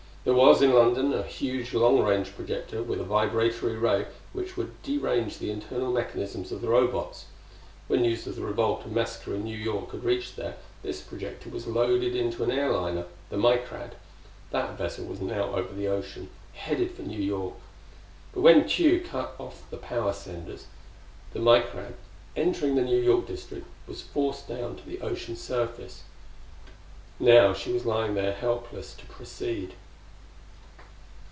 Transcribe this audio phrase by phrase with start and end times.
[0.23, 4.79] There was, in London, a huge long range projector with a vibratory ray which would
[4.83, 7.25] derange the internal mechanisms of the Robots:
[7.87, 11.49] when news of the revolt and massacre in New York had reached there, this projector
[11.49, 13.93] was loaded into an airliner, the Micrad.
[14.51, 17.55] That vessel was now over the ocean, headed for New York;
[18.31, 20.67] but when Tugh cut off the power senders,
[21.33, 21.93] the Micrad,
[22.35, 26.03] entering the New York District, was forced down to the ocean surface.
[27.19, 29.73] Now she was lying there helpless to proceed....